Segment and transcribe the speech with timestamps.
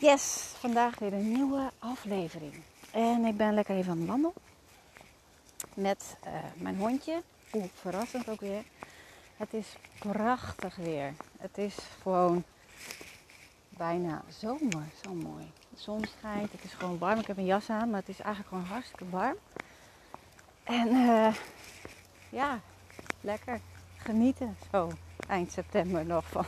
[0.00, 2.54] Yes, vandaag weer een nieuwe aflevering.
[2.90, 4.32] En ik ben lekker even aan het wandelen
[5.74, 7.22] met uh, mijn hondje.
[7.52, 8.62] Oeh, verrassend ook weer.
[9.36, 9.66] Het is
[9.98, 11.14] prachtig weer.
[11.38, 12.44] Het is gewoon
[13.68, 14.84] bijna zomer.
[15.04, 15.50] Zo mooi.
[15.70, 16.52] De zon schijnt.
[16.52, 17.18] Het is gewoon warm.
[17.18, 19.36] Ik heb een jas aan, maar het is eigenlijk gewoon hartstikke warm.
[20.64, 21.34] En uh,
[22.30, 22.60] ja,
[23.20, 23.60] lekker
[23.96, 24.90] genieten zo
[25.28, 26.46] eind september nog van,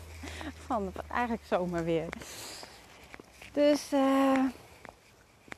[0.67, 2.09] van eigenlijk zomerweer.
[3.53, 4.45] Dus uh,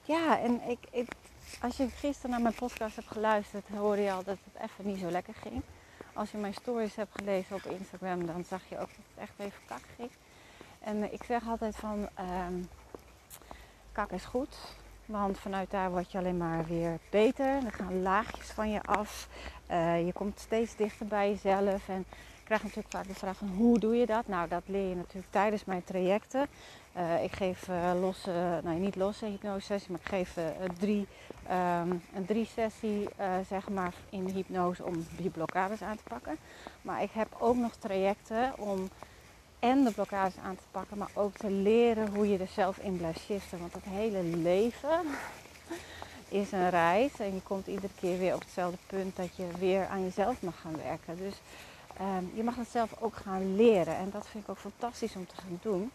[0.03, 1.09] ja, en ik, ik,
[1.61, 5.01] als je gisteren naar mijn podcast hebt geluisterd, hoorde je al dat het even niet
[5.01, 5.63] zo lekker ging.
[6.13, 9.33] Als je mijn stories hebt gelezen op Instagram, dan zag je ook dat het echt
[9.39, 10.11] even kak ging.
[10.81, 12.09] En ik zeg altijd van,
[12.47, 12.69] um,
[13.93, 14.57] kak is goed.
[15.07, 17.47] Want vanuit daar word je alleen maar weer beter.
[17.47, 19.29] Er gaan laagjes van je af.
[19.71, 21.89] Uh, je komt steeds dichter bij jezelf.
[21.89, 22.05] En
[22.39, 24.27] ik krijg natuurlijk vaak de vraag van hoe doe je dat?
[24.27, 26.47] Nou, dat leer je natuurlijk tijdens mijn trajecten.
[26.97, 30.37] Uh, ik geef uh, losse, nou niet losse hypnose maar ik geef
[30.79, 31.07] drie,
[31.51, 33.09] um, een drie sessie
[33.49, 36.37] zeg maar in hypnose om die blokkades aan te pakken.
[36.83, 38.89] Maar ik heb ook nog trajecten om
[39.63, 42.97] en de blokkades aan te pakken, maar ook te leren hoe je er zelf in
[42.97, 43.59] blijft shiften.
[43.59, 45.01] Want het hele leven
[46.41, 49.87] is een reis en je komt iedere keer weer op hetzelfde punt dat je weer
[49.87, 51.17] aan jezelf mag gaan werken.
[51.17, 51.35] Dus
[52.01, 55.27] um, je mag het zelf ook gaan leren en dat vind ik ook fantastisch om
[55.27, 55.91] te gaan doen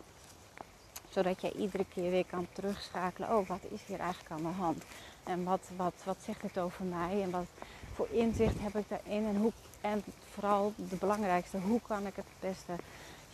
[1.18, 3.38] zodat jij iedere keer weer kan terugschakelen.
[3.38, 4.84] Oh, wat is hier eigenlijk aan de hand?
[5.24, 7.22] En wat, wat, wat zegt het over mij?
[7.22, 7.46] En wat
[7.94, 9.26] voor inzicht heb ik daarin?
[9.26, 9.52] En, hoe,
[9.82, 12.74] en vooral de belangrijkste, hoe kan ik het beste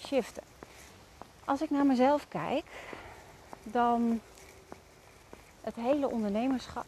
[0.05, 0.43] shiften?
[1.45, 2.65] Als ik naar mezelf kijk,
[3.63, 4.21] dan
[5.61, 6.85] het hele ondernemerschap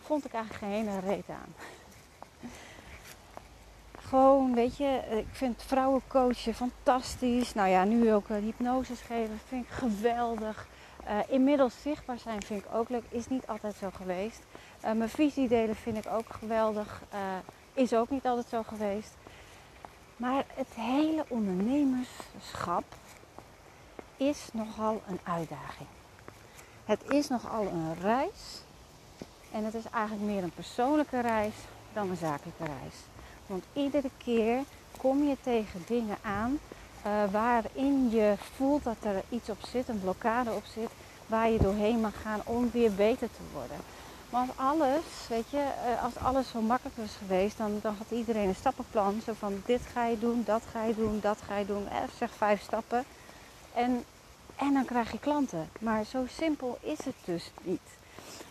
[0.00, 1.54] vond ik eigenlijk geen reet aan
[4.08, 7.54] gewoon, weet je, ik vind vrouwencoachen fantastisch.
[7.54, 10.66] Nou ja, nu ook uh, hypnoses geven vind ik geweldig.
[11.04, 13.02] Uh, inmiddels zichtbaar zijn vind ik ook leuk.
[13.08, 14.42] Is niet altijd zo geweest.
[14.80, 17.02] Mijn visie delen vind ik ook geweldig.
[17.72, 19.14] is ook niet altijd zo geweest.
[20.16, 22.84] Maar het hele ondernemerschap
[24.16, 25.88] is nogal een uitdaging.
[26.84, 28.62] Het is nogal een reis.
[29.52, 31.54] En het is eigenlijk meer een persoonlijke reis
[31.92, 32.94] dan een zakelijke reis.
[33.48, 34.58] Want iedere keer
[34.98, 36.58] kom je tegen dingen aan
[37.06, 40.90] uh, waarin je voelt dat er iets op zit, een blokkade op zit,
[41.26, 43.76] waar je doorheen mag gaan om weer beter te worden.
[44.30, 48.48] Want alles, weet je, uh, als alles zo makkelijk was geweest, dan, dan had iedereen
[48.48, 49.20] een stappenplan.
[49.24, 51.88] Zo van dit ga je doen, dat ga je doen, dat ga je doen.
[51.88, 53.04] Eh, zeg vijf stappen.
[53.74, 54.04] En,
[54.56, 55.68] en dan krijg je klanten.
[55.80, 57.80] Maar zo simpel is het dus niet.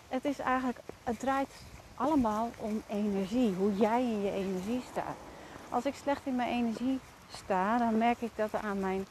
[0.08, 1.50] Het is eigenlijk, het draait
[1.98, 3.54] allemaal om energie.
[3.54, 5.16] Hoe jij in je energie staat.
[5.68, 6.98] Als ik slecht in mijn energie
[7.34, 9.06] sta, dan merk ik dat aan mijn,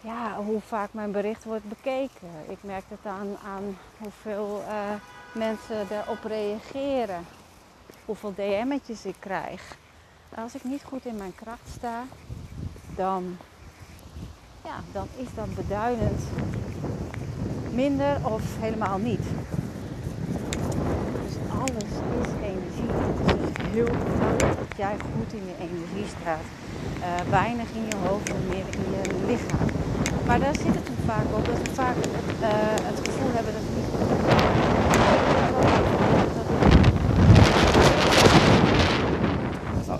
[0.00, 2.28] ja, hoe vaak mijn bericht wordt bekeken.
[2.48, 4.74] Ik merk het aan, aan hoeveel uh,
[5.32, 7.26] mensen erop reageren.
[8.04, 9.76] Hoeveel DM'tjes ik krijg.
[10.34, 12.02] Als ik niet goed in mijn kracht sta,
[12.96, 13.36] dan,
[14.64, 16.22] ja, dan is dat beduidend
[17.70, 19.26] minder of helemaal niet
[21.64, 22.90] alles is energie.
[22.92, 26.46] Het is dus dat jij goed in je energie staat.
[26.98, 29.68] Uh, weinig in je hoofd en meer in je lichaam.
[30.26, 32.48] Maar daar zit het vaak op dat we vaak uh,
[32.82, 33.92] het gevoel hebben dat het niet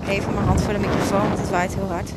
[0.08, 2.12] even mijn hand voor de microfoon, want het waait heel hard.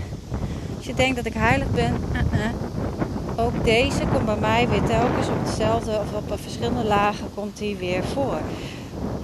[0.78, 3.46] Als je denkt dat ik heilig ben, -uh.
[3.46, 7.76] ook deze komt bij mij weer telkens op hetzelfde of op verschillende lagen komt die
[7.76, 8.40] weer voor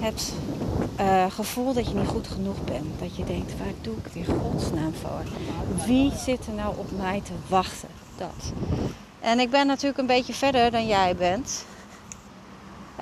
[0.00, 0.32] het
[1.00, 3.00] uh, gevoel dat je niet goed genoeg bent.
[3.00, 5.22] Dat je denkt, waar doe ik het in godsnaam voor?
[5.86, 7.88] Wie zit er nou op mij te wachten?
[8.16, 8.52] Dat.
[9.20, 11.64] En ik ben natuurlijk een beetje verder dan jij bent.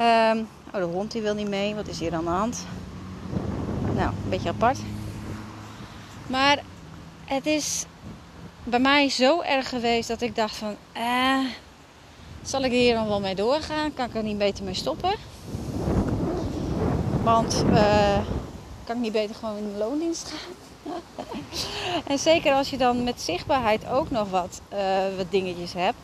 [0.00, 1.74] Um, oh, de hond die wil niet mee.
[1.74, 2.66] Wat is hier aan de hand?
[3.94, 4.78] Nou, een beetje apart.
[6.26, 6.62] Maar
[7.24, 7.84] het is
[8.64, 10.76] bij mij zo erg geweest dat ik dacht van...
[10.92, 11.38] Eh,
[12.42, 13.94] zal ik hier dan wel mee doorgaan?
[13.94, 15.14] Kan ik er niet beter mee stoppen?
[17.22, 18.18] Want uh,
[18.84, 20.92] kan ik niet beter gewoon in de loondienst gaan?
[22.10, 24.78] en zeker als je dan met zichtbaarheid ook nog wat, uh,
[25.16, 25.96] wat dingetjes hebt.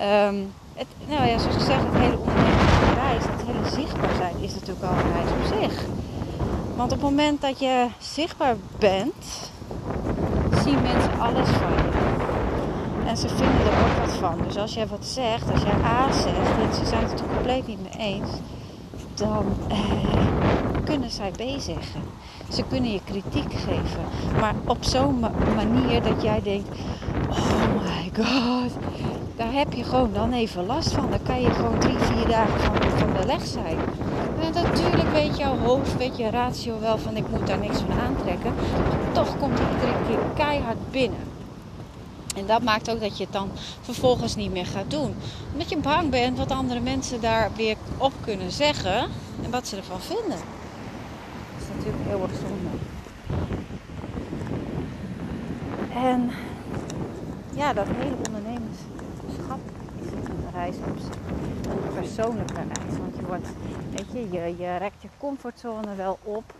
[0.00, 4.34] Um, het, nou ja, zoals ik zeg, het hele ondernemende reis, het hele zichtbaar zijn
[4.40, 5.84] is natuurlijk al een reis op zich.
[6.76, 9.50] Want op het moment dat je zichtbaar bent,
[10.64, 11.96] zien mensen alles van je.
[13.06, 14.38] En ze vinden er ook wat van.
[14.46, 17.66] Dus als jij wat zegt, als jij A zegt en ze zijn het er compleet
[17.66, 18.30] niet mee eens,
[19.16, 19.76] dan eh,
[20.84, 22.00] kunnen zij B zeggen.
[22.52, 24.04] Ze kunnen je kritiek geven.
[24.40, 25.20] Maar op zo'n
[25.54, 26.68] manier dat jij denkt:
[27.30, 28.72] Oh my god,
[29.36, 31.10] daar heb je gewoon dan even last van.
[31.10, 33.78] Dan kan je gewoon drie, vier dagen van, van de leg zijn.
[34.40, 37.98] En natuurlijk weet jouw hoofd, weet je ratio wel van ik moet daar niks van
[38.06, 38.52] aantrekken.
[39.12, 41.35] toch komt het iedere keer keihard binnen.
[42.36, 43.50] En dat maakt ook dat je het dan
[43.80, 45.14] vervolgens niet meer gaat doen.
[45.52, 49.08] Omdat je bang bent wat andere mensen daar weer op kunnen zeggen
[49.42, 50.38] en wat ze ervan vinden.
[50.38, 52.68] Dat is natuurlijk heel erg zonde.
[55.94, 56.30] En
[57.54, 59.60] ja, dat hele ondernemerschap
[60.00, 61.16] is een reis op zich.
[61.72, 62.98] Een persoonlijke reis.
[62.98, 63.48] Want je wordt,
[63.90, 66.54] weet je, je, rekt je comfortzone wel op.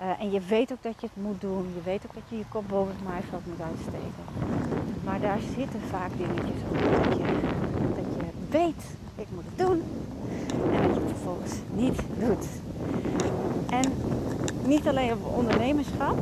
[0.00, 1.72] Uh, en je weet ook dat je het moet doen.
[1.74, 4.63] Je weet ook dat je je kop boven het maaiveld moet uitsteken.
[5.04, 6.78] Maar daar zitten vaak dingetjes op.
[6.78, 7.24] Dat je,
[7.94, 8.84] dat je weet,
[9.14, 9.82] ik moet het doen.
[10.72, 12.46] En dat je het vervolgens niet doet.
[13.70, 13.92] En
[14.66, 16.18] niet alleen op ondernemerschap.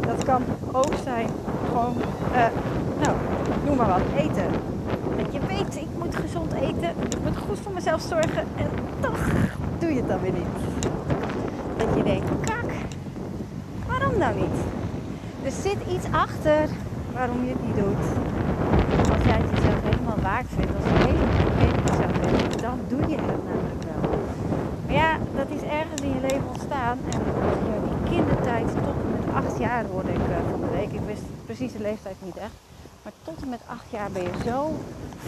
[0.00, 0.42] Dat kan
[0.72, 1.28] ook zijn
[1.68, 1.94] gewoon,
[2.32, 2.46] uh,
[3.02, 3.16] nou,
[3.66, 4.46] noem maar wat, eten.
[5.16, 6.90] Dat je weet, ik moet gezond eten.
[7.08, 8.44] Ik moet goed voor mezelf zorgen.
[8.56, 9.20] En toch
[9.78, 10.44] doe je het dan weer niet.
[11.76, 12.70] Dat je denkt, kak,
[13.86, 14.58] waarom nou niet?
[15.44, 16.68] Er zit iets achter
[17.20, 18.06] waarom je het niet doet.
[19.14, 23.02] Als jij het jezelf helemaal waard vindt, als je helemaal met jezelf bent, dan doe
[23.10, 24.02] je het namelijk wel.
[24.84, 26.98] Maar ja, dat is ergens in je leven ontstaan.
[27.14, 27.20] En
[27.88, 30.92] die kindertijd tot en met acht jaar hoorde ik uh, van de week.
[31.00, 32.56] Ik wist precies de leeftijd niet echt.
[33.02, 34.58] Maar tot en met acht jaar ben je zo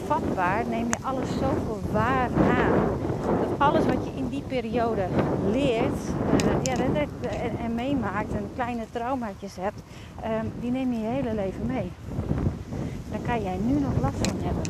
[0.07, 2.31] vatbaar, neem je alles zoveel waar
[2.61, 2.75] aan.
[3.41, 5.05] Dat alles wat je in die periode
[5.51, 6.01] leert
[7.21, 7.31] ja,
[7.65, 9.83] en, meemaakt en kleine traumaatjes hebt,
[10.25, 11.91] um, die neem je je hele leven mee.
[13.11, 14.63] Daar kan jij nu nog last van hebben.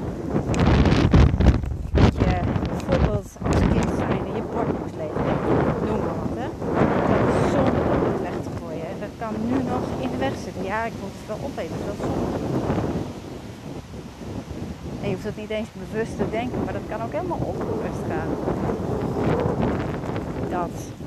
[1.93, 5.25] Dat je bijvoorbeeld als kind zijn je bord moest lezen.
[5.87, 6.49] Noem maar wat, hè.
[7.11, 8.87] Dat is zonde om het weg te gooien.
[8.87, 10.65] En dat kan nu nog in de weg zitten.
[10.65, 12.39] Ja, ik moet het wel opeten, dat is zonde.
[15.03, 18.05] En je hoeft het niet eens bewust te denken, maar dat kan ook helemaal onbewust
[18.09, 18.31] gaan.
[20.51, 21.02] Dat.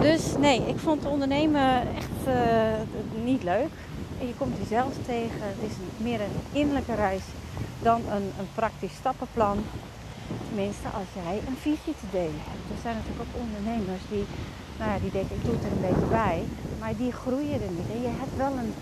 [0.00, 2.34] Dus nee, ik vond ondernemen echt uh,
[3.24, 3.72] niet leuk.
[4.18, 5.40] Je komt jezelf tegen.
[5.40, 7.22] Het is meer een innerlijke reis
[7.82, 9.58] dan een, een praktisch stappenplan.
[10.46, 12.64] Tenminste, als jij een visie te delen hebt.
[12.74, 14.24] Er zijn natuurlijk ook ondernemers die,
[14.78, 16.38] nou ja, die denken, ik doe het er een beetje bij.
[16.80, 17.90] Maar die groeien er niet.
[17.94, 18.72] En je hebt wel een,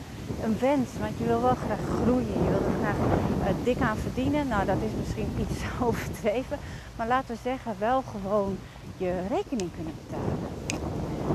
[0.44, 2.36] een wens, want je wil wel graag groeien.
[2.44, 4.48] Je wil er graag uh, dik aan verdienen.
[4.48, 6.58] Nou, dat is misschien iets overdreven.
[6.96, 8.58] Maar laten we zeggen, wel gewoon
[8.98, 10.38] je rekening kunnen betalen.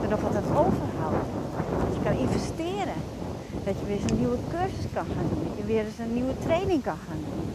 [0.04, 1.26] En nog wat aan overhouden.
[1.80, 3.00] Dat je kan investeren.
[3.66, 5.44] Dat je weer eens een nieuwe cursus kan gaan doen.
[5.48, 7.50] Dat je weer eens een nieuwe training kan gaan doen.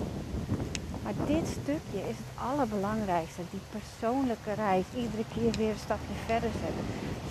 [1.03, 3.43] Maar dit stukje is het allerbelangrijkste.
[3.51, 4.85] Die persoonlijke reis.
[4.95, 6.85] Iedere keer weer een stapje verder zetten.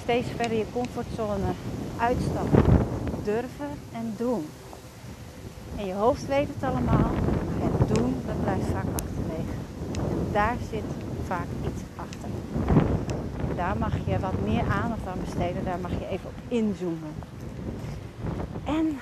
[0.03, 1.51] Steeds verder je comfortzone
[1.97, 2.63] uitstappen.
[3.23, 4.45] Durven en doen.
[5.77, 7.11] En je hoofd weet het allemaal.
[7.59, 9.55] Maar het doen, dat blijft vaak achterwege.
[10.11, 10.89] En daar zit
[11.27, 12.29] vaak iets achter.
[13.57, 15.65] Daar mag je wat meer aandacht aan besteden.
[15.65, 17.15] Daar mag je even op inzoomen.
[18.65, 18.99] En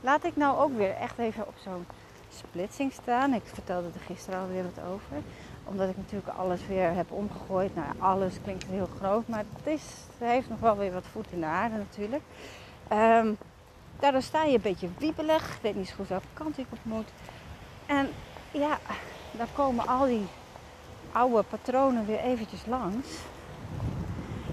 [0.00, 1.86] laat ik nou ook weer echt even op zo'n
[2.28, 3.34] splitsing staan.
[3.34, 5.22] Ik vertelde er gisteren alweer wat over.
[5.64, 7.74] Omdat ik natuurlijk alles weer heb omgegooid.
[7.74, 9.82] Nou, alles klinkt heel groot, maar het, is,
[10.18, 12.22] heeft nog wel weer wat voet in de aarde natuurlijk.
[12.92, 13.36] Um,
[13.98, 15.54] daardoor sta je een beetje wiebelig.
[15.54, 17.08] Ik weet niet zo goed welke kant ik op moet.
[17.86, 18.08] En
[18.50, 18.78] ja,
[19.30, 20.26] dan komen al die
[21.12, 23.06] oude patronen weer eventjes langs.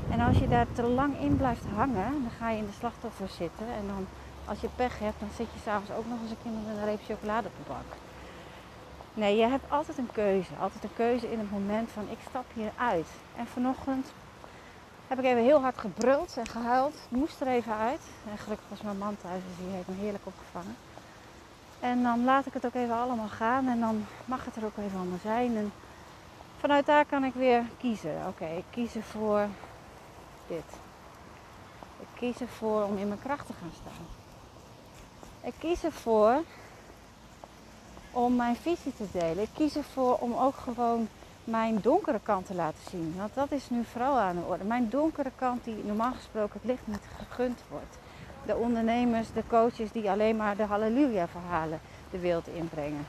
[0.10, 3.28] En als je daar te lang in blijft hangen, dan ga je in de slachtoffer
[3.28, 3.68] zitten.
[3.68, 4.08] En dan,
[4.46, 6.86] als je pech hebt, dan zit je s'avonds ook nog eens een keer met een
[6.86, 7.92] reep chocolade op de bank.
[9.14, 10.52] Nee, je hebt altijd een keuze.
[10.60, 13.08] Altijd een keuze in het moment van ik stap hier uit.
[13.36, 14.14] En vanochtend
[15.08, 16.96] heb ik even heel hard gebruld en gehuild.
[17.10, 18.02] Moest er even uit.
[18.32, 20.76] En gelukkig was mijn man thuis, dus die heeft me heerlijk opgevangen.
[21.80, 24.78] En dan laat ik het ook even allemaal gaan en dan mag het er ook
[24.78, 25.56] even allemaal zijn.
[25.58, 25.72] En
[26.60, 28.16] vanuit daar kan ik weer kiezen.
[28.28, 29.48] Oké, ik kies ervoor
[30.48, 30.64] dit.
[32.00, 34.06] Ik kies ervoor om in mijn kracht te gaan staan.
[35.42, 36.44] Ik kies ervoor
[38.12, 39.44] om mijn visie te delen.
[39.44, 41.08] Ik kies ervoor om ook gewoon
[41.44, 43.14] mijn donkere kant te laten zien.
[43.18, 44.64] Want dat is nu vooral aan de orde.
[44.64, 47.98] Mijn donkere kant die normaal gesproken het licht niet gegund wordt.
[48.46, 51.80] De ondernemers, de coaches die alleen maar de halleluja verhalen
[52.12, 53.08] de wereld inbrengen.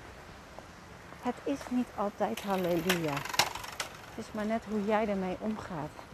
[1.22, 3.12] Het is niet altijd halleluja.
[4.14, 6.05] Het is maar net hoe jij ermee omgaat.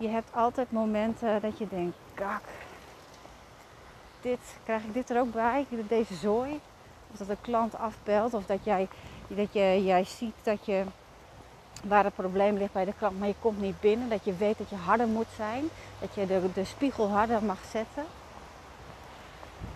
[0.00, 2.42] Je hebt altijd momenten dat je denkt, kak,
[4.20, 6.60] dit, krijg ik dit er ook bij, deze zooi?
[7.12, 8.88] Of dat een klant afbelt, of dat jij,
[9.28, 10.84] dat je, jij ziet dat je,
[11.84, 14.08] waar het probleem ligt bij de klant, maar je komt niet binnen.
[14.08, 15.64] Dat je weet dat je harder moet zijn,
[16.00, 18.04] dat je de, de spiegel harder mag zetten.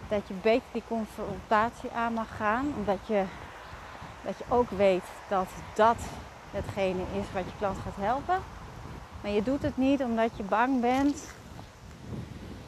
[0.09, 3.25] Dat je beter die confrontatie aan mag gaan, omdat je,
[4.23, 5.99] dat je ook weet dat dat
[6.51, 8.54] hetgene is wat je klant gaat helpen.
[9.25, 11.17] Maar je doet het niet omdat je bang bent.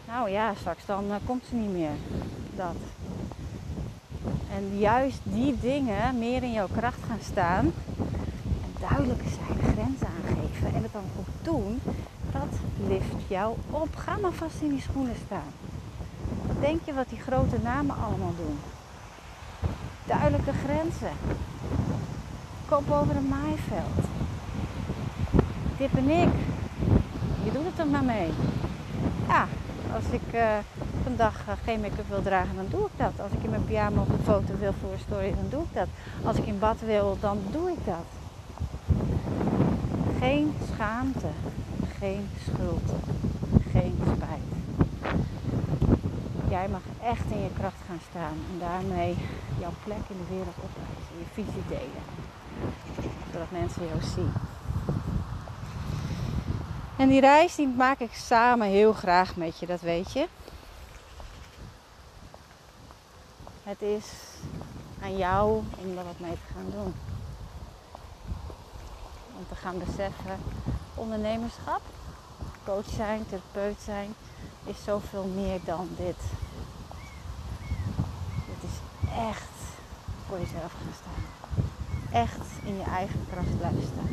[0.07, 1.91] Nou ja, straks dan uh, komt ze niet meer.
[2.55, 2.77] Dat.
[4.55, 7.73] En juist die dingen meer in jouw kracht gaan staan.
[8.65, 11.81] En duidelijker zijn, grenzen aangeven en het dan ook doen.
[12.33, 12.59] Dat
[12.89, 13.97] lift jou op.
[13.97, 15.53] Ga maar vast in die schoenen staan.
[16.61, 18.59] Denk je wat die grote namen allemaal doen?
[20.05, 21.17] Duidelijke grenzen.
[22.69, 24.16] Kop over een maaiveld.
[25.79, 26.29] Dit ben ik.
[27.45, 28.31] Je doet het er maar mee.
[29.29, 29.47] Ja,
[29.95, 30.57] als ik uh,
[31.17, 33.13] dag uh, geen make-up wil dragen, dan doe ik dat.
[33.21, 35.89] Als ik in mijn pyjama op een foto wil voor story, dan doe ik dat.
[36.25, 38.07] Als ik in bad wil, dan doe ik dat.
[40.19, 41.31] Geen schaamte,
[41.99, 42.91] geen schuld,
[43.71, 44.51] geen spijt.
[46.49, 49.17] Jij mag echt in je kracht gaan staan en daarmee
[49.59, 52.05] jouw plek in de wereld opwijzen, je visie delen.
[53.33, 54.56] Zodat mensen jou zien.
[56.97, 60.29] En die reis die maak ik samen heel graag met je, dat weet je.
[63.63, 64.05] Het is
[65.03, 66.95] aan jou om er wat mee te gaan doen.
[69.39, 70.39] Om te gaan beseffen,
[70.95, 71.81] ondernemerschap,
[72.65, 74.15] coach zijn, therapeut zijn,
[74.65, 76.21] is zoveel meer dan dit.
[78.47, 79.57] Het is echt
[80.29, 81.25] voor jezelf gaan staan.
[82.23, 84.07] Echt in je eigen kracht blijven staan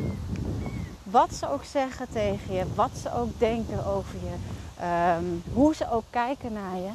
[1.14, 4.34] wat ze ook zeggen tegen je, wat ze ook denken over je,
[4.80, 6.90] ehm, hoe ze ook kijken naar je,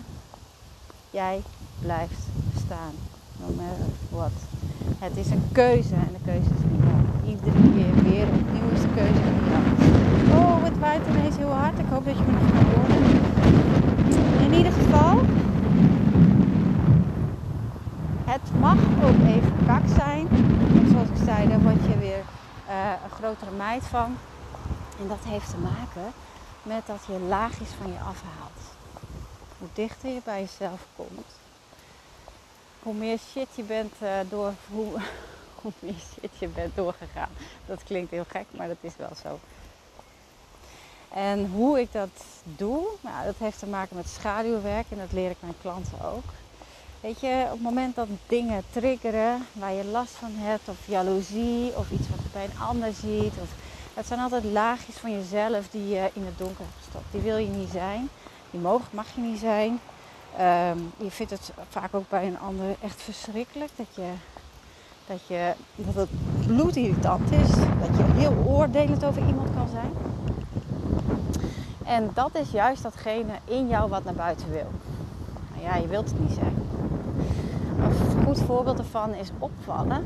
[1.11, 1.41] jij
[1.81, 2.21] blijft
[2.65, 2.93] staan.
[3.39, 4.31] No matter what.
[4.99, 7.01] Het is een keuze en de keuze is niet jou.
[7.31, 9.63] Iedere keer weer opnieuw is de keuze niet jou.
[10.39, 11.79] Oh, het waait ineens heel hard.
[11.79, 13.01] Ik hoop dat je me nog kan horen.
[14.45, 15.19] In ieder geval,
[18.25, 20.27] het mag ook even kak zijn.
[20.91, 22.23] Zoals ik zei, dan word je weer
[22.69, 24.17] uh, grotere meid van.
[24.99, 26.13] En dat heeft te maken
[26.63, 28.59] met dat je laagjes van je afhaalt.
[29.57, 31.27] Hoe dichter je bij jezelf komt,
[32.79, 34.93] hoe meer shit je bent uh, door, hoe,
[35.61, 37.29] hoe meer shit je bent doorgegaan.
[37.65, 39.39] Dat klinkt heel gek, maar dat is wel zo.
[41.13, 45.29] En hoe ik dat doe, nou, dat heeft te maken met schaduwwerk en dat leer
[45.29, 46.25] ik mijn klanten ook.
[47.01, 51.77] Weet je, op het moment dat dingen triggeren waar je last van hebt, of jaloezie,
[51.77, 53.33] of iets wat je bij een ander ziet,
[53.93, 57.11] het zijn altijd laagjes van jezelf die je in het donker gestopt.
[57.11, 58.09] Die wil je niet zijn,
[58.51, 59.79] die mogen, mag je niet zijn.
[60.37, 64.11] Ehm, je vindt het vaak ook bij een ander echt verschrikkelijk dat je
[65.07, 66.09] dat, je, dat het
[66.47, 69.91] bloedirritant is, dat je heel oordelend over iemand kan zijn.
[71.85, 74.71] En dat is juist datgene in jou wat naar buiten wil.
[75.51, 76.68] Nou ja, je wilt het niet zijn.
[78.29, 80.05] Goed voorbeeld ervan is opvallen.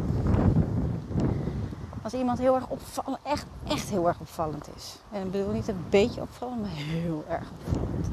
[2.02, 4.98] Als iemand heel erg opvallend, echt, echt heel erg opvallend is.
[5.12, 8.08] En ik bedoel niet een beetje opvallend, maar heel erg opvallend.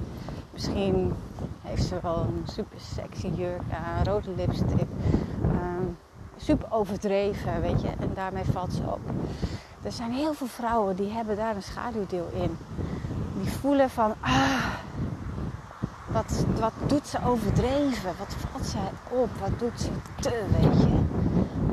[0.50, 1.12] Misschien
[1.62, 4.88] heeft ze wel een super sexy jurk aan, rode lipstick.
[5.42, 5.86] Ehm,
[6.36, 7.88] super overdreven, weet je.
[7.88, 9.00] En daarmee valt ze op.
[9.82, 12.56] Er zijn heel veel vrouwen die hebben daar een schaduwdeel in.
[13.40, 14.64] Die voelen van, ah,
[16.12, 18.14] wat, wat doet ze overdreven?
[18.18, 19.28] Wat valt zij op?
[19.40, 19.90] Wat doet ze
[20.20, 20.98] te, weet je?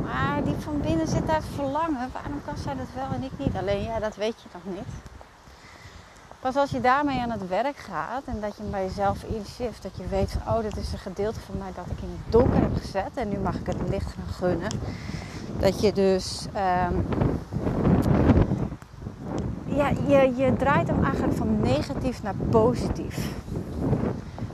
[0.03, 2.09] Maar die van binnen zit daar verlangen.
[2.13, 3.55] Waarom kan zij dat wel en ik niet?
[3.55, 4.87] Alleen ja, dat weet je nog niet.
[6.39, 9.97] Pas als je daarmee aan het werk gaat en dat je bij jezelf inshift, dat
[9.97, 12.61] je weet van oh, dit is een gedeelte van mij dat ik in het donker
[12.61, 14.71] heb gezet en nu mag ik het licht gaan gunnen.
[15.59, 16.45] Dat je dus
[16.89, 17.05] um,
[19.65, 23.35] ja, je, je draait hem eigenlijk van negatief naar positief.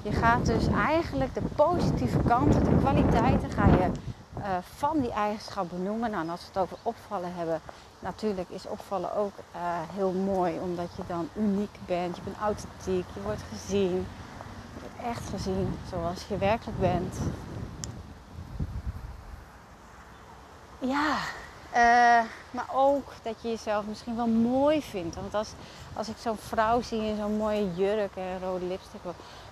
[0.03, 3.91] Je gaat dus eigenlijk de positieve kanten, de kwaliteiten, ga je
[4.38, 4.45] uh,
[4.75, 6.12] van die eigenschappen benoemen.
[6.12, 7.62] Nou, en als we het over opvallen hebben,
[8.00, 9.62] natuurlijk is opvallen ook uh,
[9.93, 12.15] heel mooi, omdat je dan uniek bent.
[12.15, 14.05] Je bent authentiek, je wordt gezien.
[14.74, 17.17] Je wordt echt gezien zoals je werkelijk bent.
[20.79, 21.17] Ja,
[21.74, 22.19] Eh,
[22.51, 25.15] maar ook dat je jezelf misschien wel mooi vindt.
[25.15, 25.50] Want als,
[25.96, 29.02] als ik zo'n vrouw zie in zo'n mooie jurk en rode lipstick.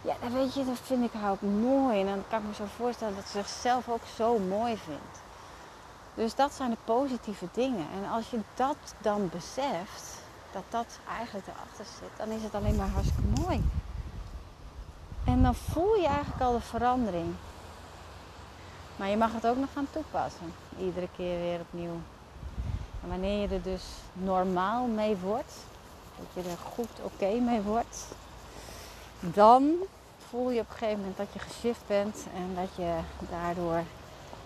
[0.02, 2.00] Ja, dan weet je, dat vind ik haar ook mooi.
[2.00, 5.20] En dan kan ik me zo voorstellen dat ze zichzelf ook zo mooi vindt.
[6.14, 7.86] Dus dat zijn de positieve dingen.
[7.94, 10.20] En als je dat dan beseft,
[10.52, 13.64] dat dat eigenlijk erachter zit, dan is het alleen maar hartstikke mooi.
[15.26, 17.36] En dan voel je eigenlijk al de verandering.
[18.96, 20.54] Maar je mag het ook nog gaan toepassen.
[20.80, 22.00] Iedere keer weer opnieuw.
[23.04, 23.84] En wanneer je er dus
[24.14, 25.54] normaal mee wordt,
[26.34, 27.98] dat je er goed oké mee wordt,
[29.20, 29.74] dan
[30.30, 32.98] voel je op een gegeven moment dat je geshift bent en dat je
[33.30, 33.84] daardoor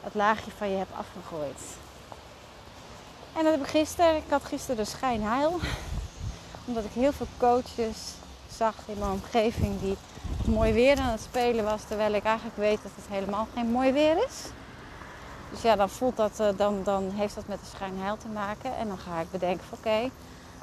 [0.01, 1.61] het laagje van je hebt afgegooid.
[3.37, 4.15] En dat heb ik gisteren.
[4.15, 5.59] Ik had gisteren de schijnheil.
[6.65, 8.13] Omdat ik heel veel coaches
[8.51, 9.97] zag in mijn omgeving die
[10.45, 11.81] mooi weer aan het spelen was.
[11.87, 14.43] Terwijl ik eigenlijk weet dat het helemaal geen mooi weer is.
[15.51, 18.77] Dus ja, dan, voelt dat, eh, dan, dan heeft dat met de schijnheil te maken.
[18.77, 20.09] En dan ga ik bedenken van oké,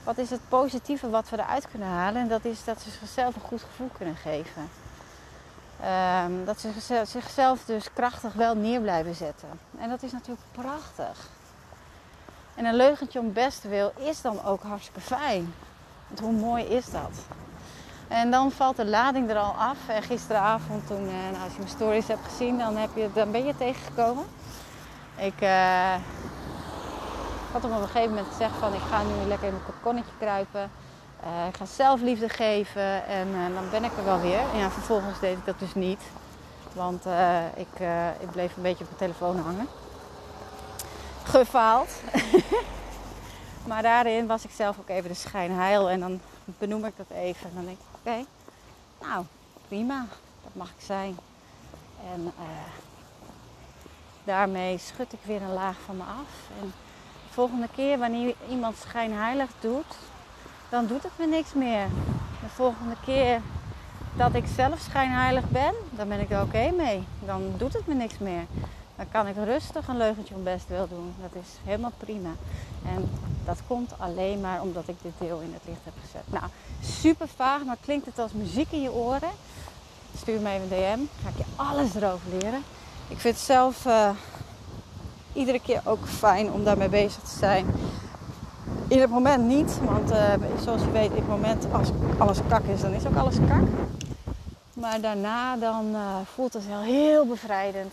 [0.04, 2.22] wat is het positieve wat we eruit kunnen halen?
[2.22, 4.70] En dat is dat ze zichzelf een goed gevoel kunnen geven.
[5.80, 6.70] Ehm, dat ze
[7.04, 9.48] zichzelf dus krachtig wel neer blijven zetten.
[9.78, 11.28] En dat is natuurlijk prachtig.
[12.54, 15.54] En een leugentje om best wil is dan ook hartstikke fijn.
[16.08, 17.10] Want hoe mooi is dat?
[18.08, 19.76] En dan valt de lading er al af.
[19.86, 23.30] En gisteravond, toen, eh, nou, als je mijn stories hebt gezien, dan, heb je, dan
[23.30, 24.24] ben je tegengekomen.
[25.16, 25.94] Ik uh,
[27.52, 30.70] had op een gegeven moment gezegd van ik ga nu lekker in mijn kokonnetje kruipen.
[31.24, 34.42] Uh, ik ga zelfliefde geven en dan ben ik er wel weer.
[34.56, 36.00] Ja, vervolgens deed ik dat dus niet.
[36.72, 37.04] Want
[37.54, 37.80] ik,
[38.18, 39.68] ik bleef een beetje op mijn telefoon hangen.
[41.22, 41.90] Gefaald.
[43.68, 45.90] maar daarin was ik zelf ook even de schijnheil.
[45.90, 47.48] En dan benoem ik dat even.
[47.48, 48.24] En dan denk ik, oké,
[49.00, 49.24] nou
[49.68, 50.06] prima,
[50.42, 51.18] dat mag ik zijn.
[52.12, 52.32] En
[54.24, 56.60] daarmee schud ik weer een laag van me af.
[56.60, 56.72] En
[57.32, 59.94] volgende keer wanneer iemand schijnheilig doet,
[60.68, 61.86] dan doet het me niks meer.
[62.40, 63.40] De volgende keer
[64.16, 67.04] dat ik zelf schijnheilig ben, dan ben ik er oké mee.
[67.26, 68.44] Dan doet het me niks meer.
[68.96, 71.14] Dan kan ik rustig een leugentje om best wil doen.
[71.20, 72.30] Dat is helemaal prima.
[72.86, 73.10] En
[73.44, 76.22] dat komt alleen maar omdat ik dit deel in het licht heb gezet.
[76.24, 76.44] Nou,
[76.82, 79.30] super vaag, maar klinkt het als muziek in je oren?
[80.16, 81.22] Stuur me even een DM.
[81.22, 82.62] Ga ik je alles erover leren.
[83.08, 84.10] Ik vind het zelf uh,
[85.32, 87.66] iedere keer ook fijn om daarmee bezig te zijn.
[88.88, 92.64] In het moment niet, want uh, zoals je weet, in het moment als alles kak
[92.64, 93.62] is, dan is ook alles kak.
[94.72, 97.92] Maar daarna dan uh, voelt het wel heel bevrijdend.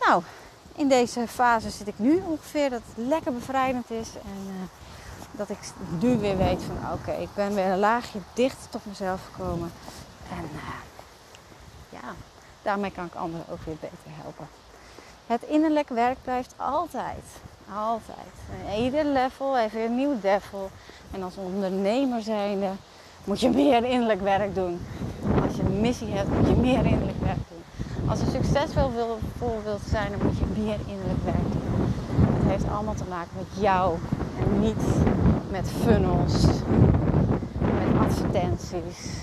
[0.00, 0.22] Nou,
[0.74, 4.08] in deze fase zit ik nu ongeveer dat het lekker bevrijdend is.
[4.08, 4.52] En uh,
[5.30, 5.58] dat ik
[6.00, 9.72] nu weer weet van oké, ik ben weer een laagje dichter tot mezelf gekomen.
[10.30, 10.48] En
[11.88, 12.14] ja,
[12.62, 14.48] daarmee kan ik anderen ook weer beter helpen.
[15.26, 17.24] Het innerlijk werk blijft altijd.
[17.74, 18.80] Altijd.
[18.84, 20.70] Ieder level weer een nieuw level.
[21.10, 22.68] En als ondernemer zijnde
[23.24, 24.80] moet je meer innerlijk werk doen.
[25.46, 28.08] Als je een missie hebt, moet je meer innerlijk werk doen.
[28.08, 29.18] Als je succesvol wil,
[29.64, 31.92] wilt zijn, dan moet je meer innerlijk werk doen.
[32.38, 33.96] Het heeft allemaal te maken met jou
[34.38, 34.84] en niet
[35.50, 36.44] met funnels,
[37.58, 39.22] met advertenties.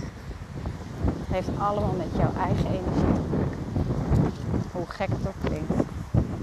[1.04, 3.62] Het heeft allemaal met jouw eigen energie te maken.
[4.72, 5.93] Hoe gek het ook klinkt.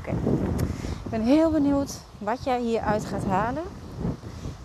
[0.07, 3.63] Ik ben heel benieuwd wat jij hieruit gaat halen.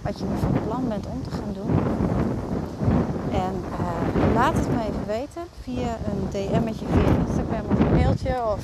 [0.01, 1.77] Wat je van plan bent om te gaan doen.
[3.31, 8.43] En uh, laat het me even weten via een DM'tje, via Instagram of een mailtje
[8.53, 8.59] of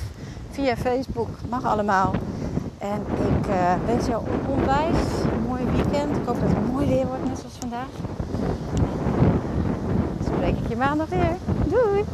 [0.50, 1.28] via Facebook.
[1.48, 2.12] Mag allemaal.
[2.78, 4.96] En ik uh, wens jou een onwijs
[5.48, 6.16] mooi weekend.
[6.16, 7.88] Ik hoop dat het mooi weer wordt, net zoals vandaag.
[10.18, 11.36] Dan spreek ik je maandag weer.
[11.66, 12.04] Doei!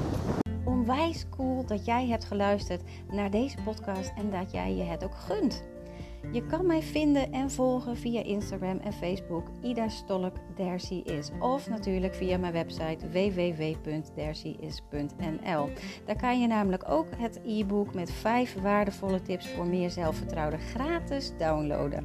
[0.89, 5.15] Onwijs cool dat jij hebt geluisterd naar deze podcast en dat jij je het ook
[5.15, 5.65] gunt.
[6.33, 11.31] Je kan mij vinden en volgen via Instagram en Facebook Ida Stolk Dercy is.
[11.41, 15.69] Of natuurlijk via mijn website www.dercyis.nl.
[16.05, 21.33] Daar kan je namelijk ook het e-book met 5 waardevolle tips voor meer zelfvertrouwen gratis
[21.39, 22.05] downloaden.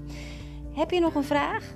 [0.73, 1.75] Heb je nog een vraag?